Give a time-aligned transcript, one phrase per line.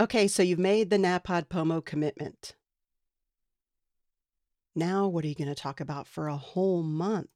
[0.00, 2.56] Okay, so you've made the NaPodPoMo commitment.
[4.74, 7.28] Now, what are you going to talk about for a whole month?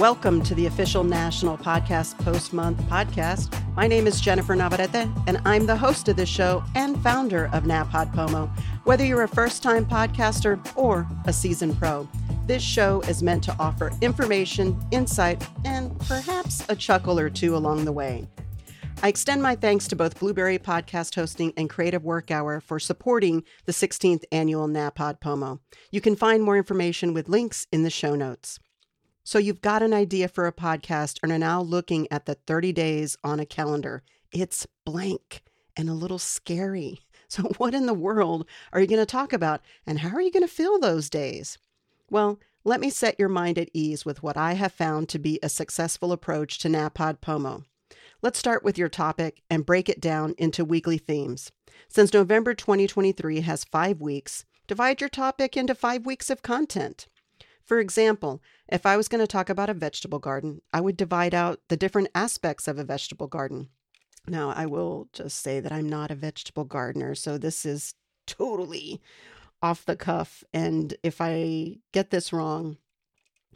[0.00, 3.52] Welcome to the official National Podcast Post Month podcast.
[3.78, 7.62] My name is Jennifer Navarrete, and I'm the host of this show and founder of
[7.62, 8.50] NaPodPoMo.
[8.82, 12.08] Whether you're a first time podcaster or a seasoned pro,
[12.48, 17.84] this show is meant to offer information, insight, and perhaps a chuckle or two along
[17.84, 18.26] the way.
[19.00, 23.44] I extend my thanks to both Blubrry Podcast Hosting and Creative Work Hour for supporting
[23.64, 25.60] the 16th annual NaPodPoMo.
[25.92, 28.58] You can find more information with links in the show notes.
[29.28, 32.72] So you've got an idea for a podcast and are now looking at the 30
[32.72, 34.02] days on a calendar.
[34.32, 35.42] It's blank
[35.76, 37.00] and a little scary.
[37.30, 40.30] So, what in the world are you going to talk about, and how are you
[40.30, 41.58] going to fill those days?
[42.10, 45.38] Well, let me set your mind at ease with what I have found to be
[45.42, 47.64] a successful approach to NaPodPoMo.
[48.22, 51.52] Let's start with your topic and break it down into weekly themes.
[51.86, 57.08] Since November 2023 has five weeks, divide your topic into five weeks of content.
[57.68, 61.34] For example, if I was going to talk about a vegetable garden, I would divide
[61.34, 63.68] out the different aspects of a vegetable garden.
[64.26, 67.94] Now, I will just say that I'm not a vegetable gardener, so this is
[68.26, 69.02] totally
[69.62, 70.42] off the cuff.
[70.52, 72.78] And if I get this wrong,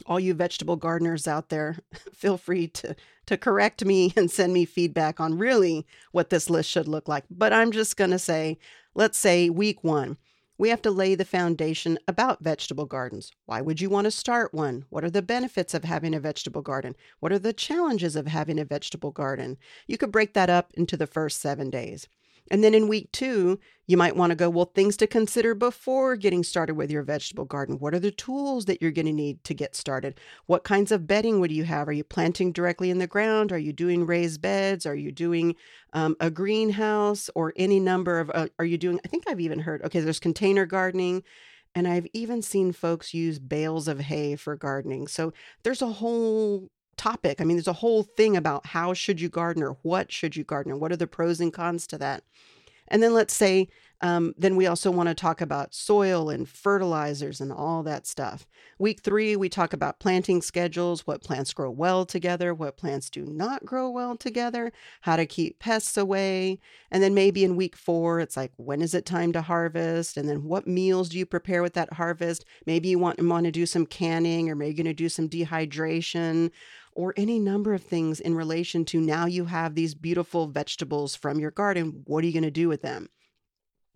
[0.05, 1.77] all you vegetable gardeners out there,
[2.13, 6.69] feel free to to correct me and send me feedback on really what this list
[6.69, 7.23] should look like.
[7.31, 8.59] But I'm just going to say,
[8.93, 10.17] let's say week 1.
[10.63, 13.33] We have to lay the foundation about vegetable gardens.
[13.45, 14.85] Why would you want to start one?
[14.89, 16.95] What are the benefits of having a vegetable garden?
[17.19, 19.57] What are the challenges of having a vegetable garden?
[19.87, 22.07] You could break that up into the first 7 days.
[22.51, 26.15] And then in week two, you might want to go, well, things to consider before
[26.15, 27.79] getting started with your vegetable garden.
[27.79, 30.19] What are the tools that you're going to need to get started?
[30.45, 31.87] What kinds of bedding would you have?
[31.87, 33.51] Are you planting directly in the ground?
[33.51, 34.85] Are you doing raised beds?
[34.85, 35.55] Are you doing
[35.93, 39.59] um, a greenhouse or any number of, uh, are you doing, I think I've even
[39.59, 41.23] heard, okay, there's container gardening.
[41.75, 45.07] And I've even seen folks use bales of hay for gardening.
[45.07, 47.39] So there's a whole topic.
[47.39, 50.43] I mean, there's a whole thing about how should you garden or what should you
[50.43, 52.23] garden and what are the pros and cons to that.
[52.87, 53.69] And then let's say,
[54.03, 58.45] um, then we also want to talk about soil and fertilizers and all that stuff.
[58.77, 63.25] Week three, we talk about planting schedules, what plants grow well together, what plants do
[63.25, 66.59] not grow well together, how to keep pests away.
[66.91, 70.17] And then maybe in week four, it's like, when is it time to harvest?
[70.17, 72.43] And then what meals do you prepare with that harvest?
[72.65, 75.29] Maybe you want, want to do some canning or maybe you're going to do some
[75.29, 76.51] dehydration
[76.95, 81.39] or any number of things in relation to now you have these beautiful vegetables from
[81.39, 82.03] your garden.
[82.05, 83.09] What are you going to do with them?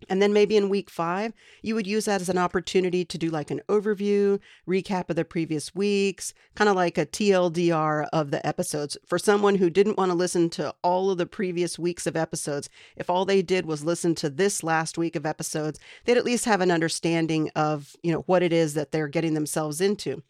[0.08, 3.30] And then maybe in week five, you would use that as an opportunity to do
[3.30, 4.38] like an overview,
[4.68, 8.96] recap of the previous weeks, kind of like a TLDR of the episodes.
[9.04, 12.68] For someone who didn't want to listen to all of the previous weeks of episodes,
[12.96, 16.44] if all they did was listen to this last week of episodes, they'd at least
[16.44, 20.22] have an understanding of, you know, what it is that they're getting themselves into.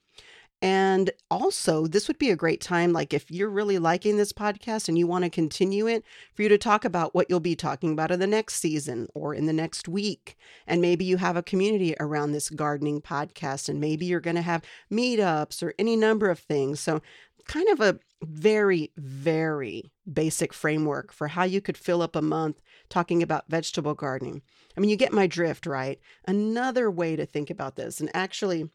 [0.60, 4.88] And also, this would be a great time, like if you're really liking this podcast
[4.88, 6.04] and you want to continue it,
[6.34, 9.34] for you to talk about what you'll be talking about in the next season or
[9.34, 10.36] in the next week.
[10.66, 14.42] And maybe you have a community around this gardening podcast, and maybe you're going to
[14.42, 16.80] have meetups or any number of things.
[16.80, 17.02] So,
[17.46, 22.60] kind of a very, very basic framework for how you could fill up a month
[22.88, 24.42] talking about vegetable gardening.
[24.76, 26.00] I mean, you get my drift, right?
[26.26, 28.68] Another way to think about this, and actually,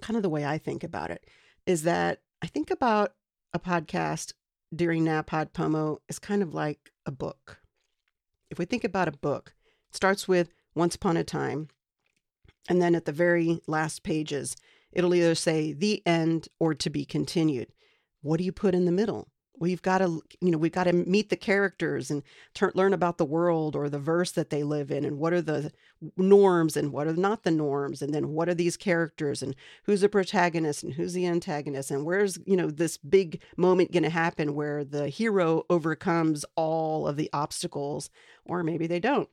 [0.00, 1.24] kind of the way I think about it
[1.66, 3.14] is that I think about
[3.52, 4.32] a podcast
[4.74, 7.60] during NaPodPoMo is kind of like a book.
[8.50, 9.54] If we think about a book,
[9.90, 11.68] it starts with Once Upon a Time,
[12.68, 14.56] and then at the very last pages,
[14.92, 17.72] it'll either say the end or to be continued.
[18.22, 19.28] What do you put in the middle?
[19.58, 22.22] We've got to you know we've got to meet the characters and
[22.54, 25.42] ter- learn about the world or the verse that they live in and what are
[25.42, 25.70] the
[26.16, 30.02] norms and what are not the norms and then what are these characters and who's
[30.02, 34.10] the protagonist and who's the antagonist and where's you know this big moment going to
[34.10, 38.10] happen where the hero overcomes all of the obstacles
[38.44, 39.28] or maybe they don't?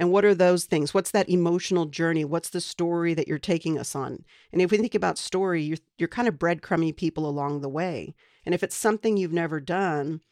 [0.00, 0.94] And what are those things?
[0.94, 2.24] What's that emotional journey?
[2.24, 4.24] What's the story that you're taking us on?
[4.52, 8.14] And if we think about story you're, you're kind of breadcrumbing people along the way
[8.48, 10.22] and if it's something you've never done,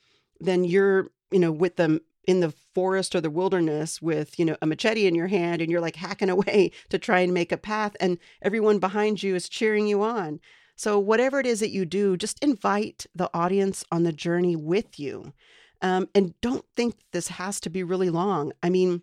[0.40, 4.56] then you're, you know, with them in the forest or the wilderness with, you know,
[4.62, 7.58] a machete in your hand and you're like hacking away to try and make a
[7.58, 10.40] path and everyone behind you is cheering you on.
[10.76, 14.98] So whatever it is that you do, just invite the audience on the journey with
[14.98, 15.34] you.
[15.82, 18.54] Um, and don't think this has to be really long.
[18.62, 19.02] I mean,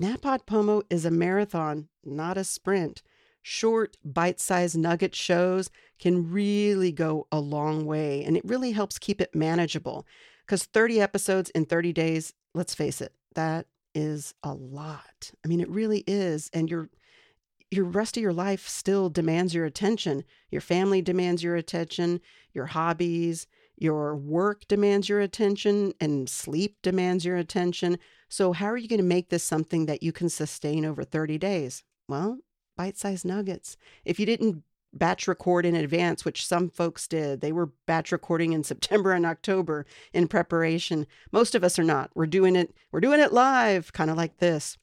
[0.00, 3.00] NaPodPoMo is a marathon, not a sprint.
[3.42, 8.24] Short, bite sized nugget shows can really go a long way.
[8.24, 10.06] And it really helps keep it manageable
[10.46, 15.30] because 30 episodes in 30 days, let's face it, that is a lot.
[15.44, 16.50] I mean, it really is.
[16.52, 16.90] And your
[17.70, 20.24] your rest of your life still demands your attention.
[20.50, 22.20] Your family demands your attention,
[22.52, 23.46] your hobbies,
[23.76, 27.98] your work demands your attention, and sleep demands your attention.
[28.28, 31.38] So, how are you going to make this something that you can sustain over 30
[31.38, 31.82] days?
[32.08, 32.38] Well,
[32.80, 33.76] bite sized nuggets.
[34.06, 34.62] If you didn't
[34.94, 39.26] batch record in advance, which some folks did, they were batch recording in September and
[39.26, 39.84] October
[40.14, 41.06] in preparation.
[41.30, 42.10] Most of us are not.
[42.14, 44.78] We're doing it, we're doing it live, kind of like this.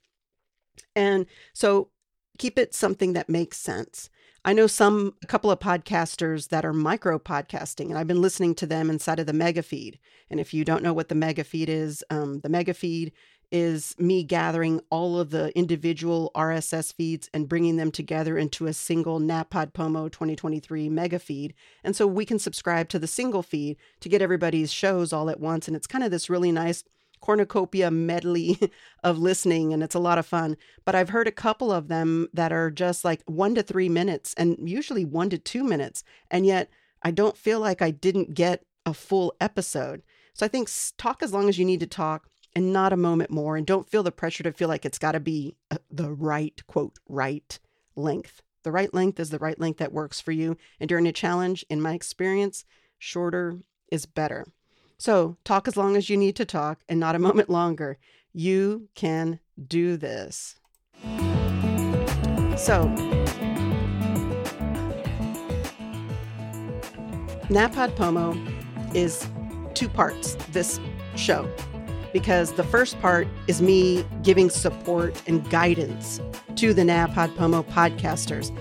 [0.96, 1.90] And so
[2.38, 4.12] keep it something that makes sense.
[4.46, 8.54] I know some a couple of podcasters that are micro podcasting, and I've been listening
[8.56, 9.98] to them inside of the mega feed.
[10.30, 13.12] And if you don't know what the mega feed is, um, the mega feed
[13.52, 18.74] is me gathering all of the individual RSS feeds and bringing them together into a
[18.74, 21.54] single NaPod Pomo 2023 mega feed.
[21.84, 25.40] And so we can subscribe to the single feed to get everybody's shows all at
[25.40, 25.68] once.
[25.68, 26.84] And it's kind of this really nice
[27.20, 28.60] cornucopia medley
[29.04, 30.58] of listening and it's a lot of fun.
[30.86, 34.34] But I've heard a couple of them that are just like one to three minutes
[34.38, 36.04] and usually one to two minutes.
[36.30, 36.70] And yet
[37.02, 40.04] I don't feel like I didn't get a full episode.
[40.34, 43.30] So I think talk as long as you need to talk and not a moment
[43.30, 43.56] more.
[43.56, 46.59] And don't feel the pressure to feel like it's got to be uh, the right,
[46.65, 47.59] quote, right
[47.95, 48.42] length.
[48.63, 50.57] The right length is the right length that works for you.
[50.80, 52.65] And during a challenge, in my experience,
[52.98, 53.59] shorter
[53.92, 54.44] is better.
[54.98, 58.00] So talk as long as you need to talk and not a moment longer.
[58.33, 60.56] You can do this.
[62.57, 62.92] So,
[67.50, 68.36] NaPod Pomo
[68.95, 69.27] is
[69.75, 70.80] two parts this
[71.15, 71.48] show
[72.13, 76.19] because the first part is me giving support and guidance
[76.56, 78.51] to the NaPod Pomo podcasters.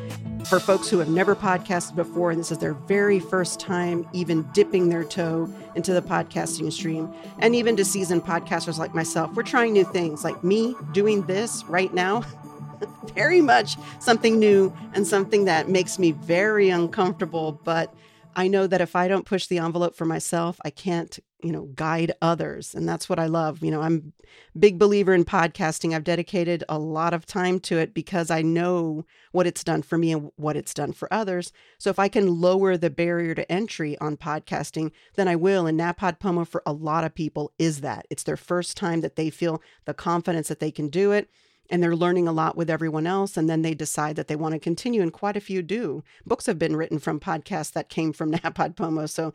[0.46, 4.42] For folks who have never podcasted before, and this is their very first time even
[4.52, 9.42] dipping their toe into the podcasting stream, and even to seasoned podcasters like myself, we're
[9.42, 10.22] trying new things.
[10.22, 12.22] Like me doing this right now,
[13.14, 17.92] very much something new and something that makes me very uncomfortable, but
[18.36, 21.68] I know that if I don't push the envelope for myself, I can't, you know,
[21.74, 22.74] guide others.
[22.74, 23.62] And that's what I love.
[23.62, 24.12] You know, I'm
[24.58, 25.94] big believer in podcasting.
[25.94, 29.98] I've dedicated a lot of time to it because I know what it's done for
[29.98, 31.52] me and what it's done for others.
[31.78, 35.66] So if I can lower the barrier to entry on podcasting, then I will.
[35.66, 38.06] And NaPod Pomo for a lot of people is that.
[38.08, 41.28] It's their first time that they feel the confidence that they can do it
[41.68, 44.52] and they're learning a lot with everyone else and then they decide that they want
[44.54, 48.12] to continue and quite a few do books have been written from podcasts that came
[48.12, 49.32] from napod pomo so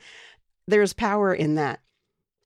[0.67, 1.81] there's power in that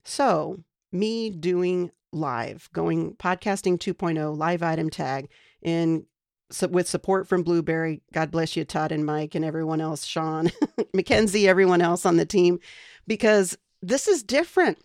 [0.06, 0.58] so
[0.92, 5.28] me doing live going podcasting 2.0 live item tag
[5.60, 6.06] in
[6.50, 8.02] so with support from Blubrry.
[8.12, 10.50] god bless you todd and mike and everyone else sean
[10.94, 12.58] mackenzie everyone else on the team
[13.06, 14.78] because this is different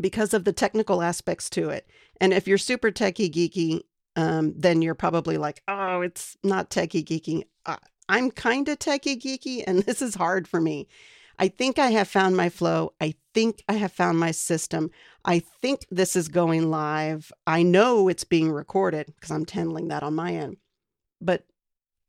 [0.00, 1.88] because of the technical aspects to it.
[2.20, 3.82] And if you're super techie geeky,
[4.16, 7.44] um, then you're probably like, oh, it's not techie geeky.
[8.08, 10.88] I'm kind of techie geeky, and this is hard for me.
[11.38, 12.92] I think I have found my flow.
[13.00, 14.90] I think I have found my system.
[15.24, 17.32] I think this is going live.
[17.46, 20.58] I know it's being recorded because I'm handling that on my end.
[21.20, 21.46] But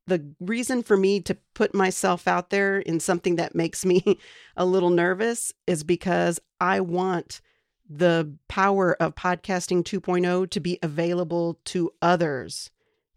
[0.07, 4.19] the reason for me to put myself out there in something that makes me
[4.57, 7.41] a little nervous is because I want
[7.89, 12.71] the power of podcasting 2.0 to be available to others.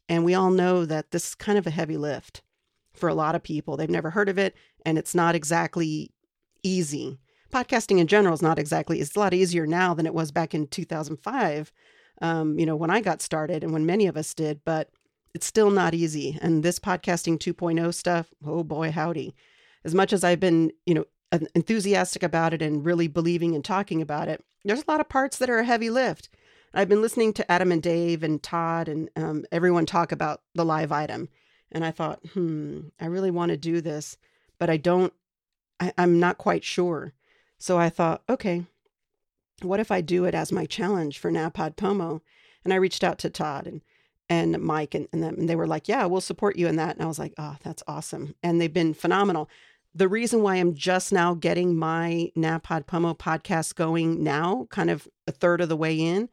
[0.09, 2.43] And we all know that this is kind of a heavy lift
[2.99, 3.77] for a lot of people.
[3.77, 6.13] They've never heard of it, and it's not exactly
[6.63, 7.19] easy.
[7.53, 10.55] Podcasting in general is not exactly, it's a lot easier now than it was back
[10.55, 11.73] in 2005,
[12.23, 14.91] um, you know, when I got started and when many of us did, but
[15.35, 16.39] it's still not easy.
[16.41, 19.35] And this podcasting 2.0 stuff, oh boy, howdy.
[19.85, 21.05] As much as I've been, you know,
[21.55, 25.39] enthusiastic about it and really believing and talking about it, there's a lot of parts
[25.39, 26.29] that are a heavy lift.
[26.75, 30.65] I've been listening to Adam and Dave and Todd and um, everyone talk about the
[30.65, 31.29] live item.
[31.73, 34.17] And I thought, hmm, I really want to do this,
[34.59, 35.13] but I don't,
[35.81, 37.13] I, I'm not quite sure.
[37.59, 38.65] So I thought, okay,
[39.63, 42.23] what if I do it as my challenge for NaPod Pomo?
[42.65, 43.83] And I reached out to Todd and
[44.29, 46.97] and Mike and, and, them, and they were like, yeah, we'll support you in that.
[46.97, 48.35] And I was like, oh, that's awesome.
[48.43, 49.49] And they've been phenomenal
[49.97, 55.09] the reason why I'm just now getting my NaPod Pomo podcast going now, kind of
[55.27, 56.29] a third of the way in,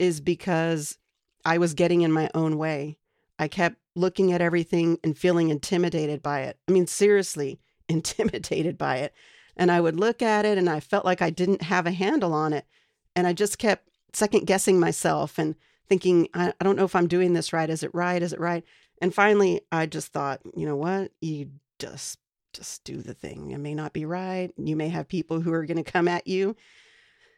[0.00, 0.98] is because
[1.44, 2.98] I was getting in my own way.
[3.38, 6.58] I kept looking at everything and feeling intimidated by it.
[6.68, 9.14] I mean, seriously, intimidated by it.
[9.56, 12.34] And I would look at it and I felt like I didn't have a handle
[12.34, 12.66] on it.
[13.14, 15.54] And I just kept second guessing myself and
[15.88, 17.70] thinking, I, I don't know if I'm doing this right.
[17.70, 18.22] Is it right?
[18.22, 18.64] Is it right?
[19.00, 21.12] And finally, I just thought, you know what?
[21.20, 22.18] You just
[22.52, 23.50] just do the thing.
[23.50, 24.50] It may not be right.
[24.56, 26.56] You may have people who are going to come at you.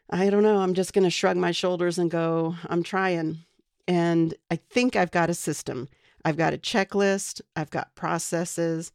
[0.09, 0.59] I don't know.
[0.59, 3.39] I'm just going to shrug my shoulders and go, I'm trying.
[3.87, 5.89] And I think I've got a system.
[6.25, 8.91] I've got a checklist, I've got processes,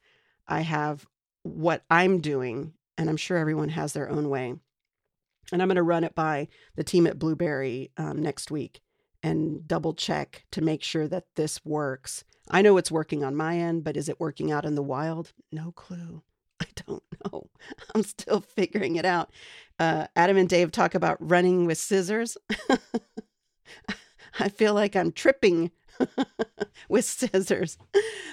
[0.46, 1.06] I have
[1.42, 4.54] what I'm doing, and I'm sure everyone has their own way.
[5.52, 8.80] And I'm going to run it by the team at Blubrry um, next week
[9.22, 12.24] and double check to make sure that this works.
[12.50, 15.32] I know it's working on my end, but is it working out in the wild?
[15.50, 16.22] No clue.
[16.60, 17.48] I don't know.
[17.94, 19.30] I'm still figuring it out.
[19.78, 22.36] Uh, Adam and Dave talk about running with scissors.
[24.38, 25.70] I feel like I'm tripping
[26.88, 27.78] with scissors.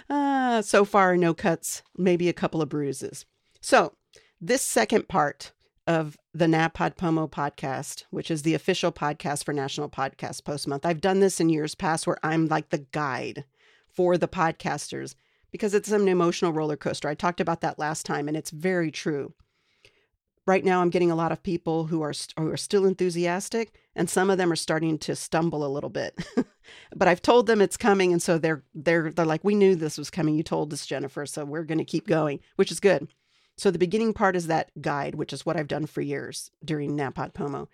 [0.10, 3.26] Uh, so far, no cuts, maybe a couple of bruises.
[3.62, 3.94] So,
[4.40, 5.52] this second part
[5.88, 10.86] of the NaPodPoMo podcast, which is the official podcast for National Podcast Post Month.
[10.86, 13.46] I've done this in years past where I'm like the guide
[13.90, 15.16] for the podcasters
[15.52, 17.10] because it's an emotional roller coaster.
[17.10, 19.34] I talked about that last time, and it's very true.
[20.48, 24.10] Right now, I'm getting a lot of people who are who are still enthusiastic, and
[24.10, 26.18] some of them are starting to stumble a little bit.
[26.96, 29.98] but I've told them it's coming, and so they're they're they're like, "We knew this
[29.98, 30.36] was coming.
[30.36, 33.08] You told us, Jennifer, so we're going to keep going," which is good.
[33.58, 36.98] So the beginning part is that guide, which is what I've done for years during
[36.98, 37.68] NaPodPoMo.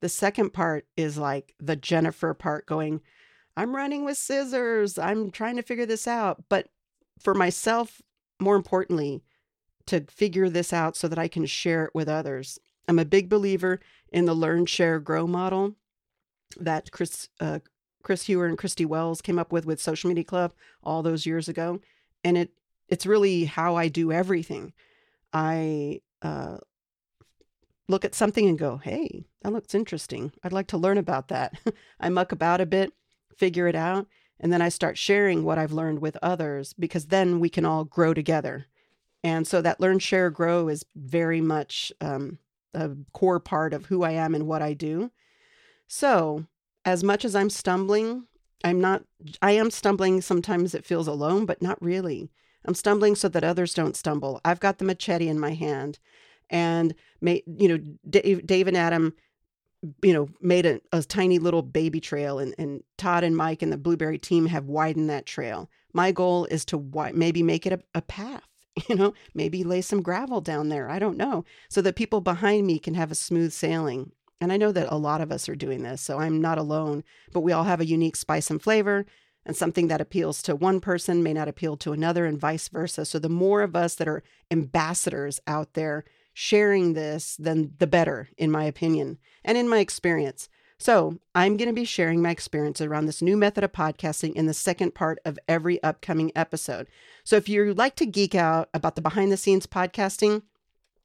[0.00, 3.00] The second part is like the Jennifer part going,
[3.56, 4.98] I'm running with scissors.
[4.98, 6.44] I'm trying to figure this out.
[6.48, 6.68] But
[7.20, 8.02] for myself,
[8.40, 9.22] more importantly,
[9.86, 12.58] to figure this out so that I can share it with others.
[12.88, 13.80] I'm a big believer
[14.12, 15.76] in the learn, share, grow model
[16.58, 17.60] that Chris uh,
[18.02, 21.48] Chris Heuer and Kristie Wells came up with with Social Media Club all those years
[21.48, 21.80] ago,
[22.24, 22.50] and it
[22.88, 24.72] it's really how I do everything.
[25.32, 26.58] I uh,
[27.88, 30.32] look at something and go, hey, that looks interesting.
[30.42, 31.58] I'd like to learn about that.
[32.00, 32.92] I muck about a bit,
[33.36, 34.06] figure it out,
[34.38, 37.84] and then I start sharing what I've learned with others because then we can all
[37.84, 38.66] grow together.
[39.24, 42.38] And so that learn, share, grow is very much um,
[42.74, 45.10] a core part of who I am and what I do.
[45.86, 46.46] So,
[46.84, 48.26] as much as I'm stumbling,
[48.64, 49.02] I'm not,
[49.40, 50.20] I am stumbling.
[50.20, 52.30] Sometimes it feels alone, but not really.
[52.64, 54.40] I'm stumbling so that others don't stumble.
[54.44, 55.98] I've got the machete in my hand.
[56.50, 59.14] And, may, you know, Dave, Dave and Adam,
[60.02, 63.72] you know, made a, a tiny little baby trail, and, and Todd and Mike and
[63.72, 65.68] the Blubrry team have widened that trail.
[65.92, 68.46] My goal is to wi- maybe make it a, a path,
[68.88, 70.88] you know, maybe lay some gravel down there.
[70.88, 71.44] I don't know.
[71.68, 74.12] So that people behind me can have a smooth sailing.
[74.42, 77.04] And I know that a lot of us are doing this, so I'm not alone,
[77.32, 79.06] but we all have a unique spice and flavor
[79.46, 83.04] and something that appeals to one person may not appeal to another and vice versa.
[83.04, 86.02] So the more of us that are ambassadors out there
[86.34, 90.48] sharing this, then the better, in my opinion and in my experience.
[90.76, 94.46] So I'm going to be sharing my experience around this new method of podcasting in
[94.46, 96.88] the second part of every upcoming episode.
[97.22, 100.42] So if you like to geek out about the behind the scenes podcasting,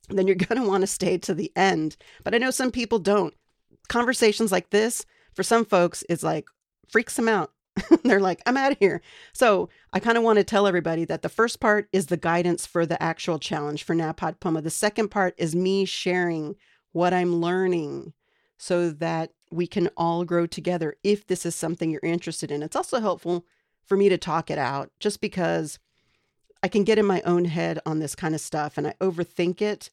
[0.09, 1.97] then you're going to want to stay to the end.
[2.23, 3.33] But I know some people don't.
[3.89, 6.47] Conversations like this, for some folks, is like
[6.89, 7.51] freaks them out.
[8.03, 9.01] They're like, I'm out of here.
[9.33, 12.65] So I kind of want to tell everybody that the first part is the guidance
[12.65, 14.63] for the actual challenge for NaPodPoMo.
[14.63, 16.55] The second part is me sharing
[16.91, 18.13] what I'm learning
[18.57, 22.63] so that we can all grow together if this is something you're interested in.
[22.63, 23.45] It's also helpful
[23.85, 25.79] for me to talk it out just because
[26.63, 29.61] I can get in my own head on this kind of stuff and I overthink
[29.61, 29.91] it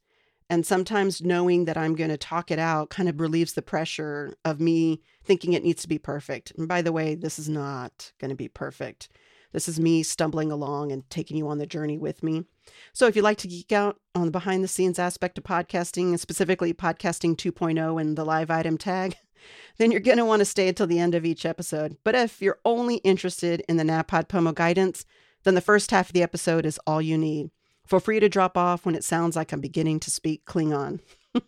[0.55, 4.37] and sometimes knowing that I'm going to talk it out kind of relieves the pressure
[4.45, 6.53] of me thinking it needs to be perfect.
[6.57, 9.09] And by the way, this is not going to be perfect.
[9.51, 12.45] This is me stumbling along and taking you on the journey with me.
[12.93, 16.11] So if you'd like to geek out on the behind the scenes aspect of podcasting,
[16.11, 19.17] and specifically podcasting 2.0 and the live item tag,
[19.79, 21.97] then you're going to want to stay until the end of each episode.
[22.05, 25.05] But if you're only interested in the NAPOD POMO guidance,
[25.43, 27.51] then the first half of the episode is all you need.
[27.87, 31.01] Feel free to drop off when it sounds like I'm beginning to speak Klingon.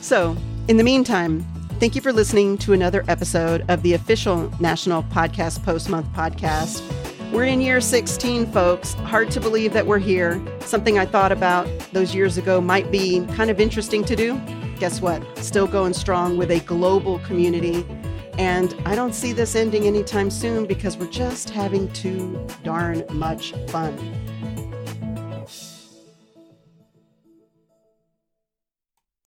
[0.00, 1.44] so, in the meantime,
[1.78, 6.82] thank you for listening to another episode of the official National Podcast Post Month podcast.
[7.30, 8.94] We're in year 16, folks.
[8.94, 10.42] Hard to believe that we're here.
[10.60, 14.40] Something I thought about those years ago might be kind of interesting to do.
[14.78, 15.22] Guess what?
[15.36, 17.84] Still going strong with a global community
[18.38, 23.52] and I don't see this ending anytime soon because we're just having too darn much
[23.66, 23.98] fun.